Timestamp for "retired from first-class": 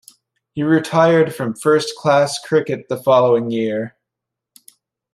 0.63-2.39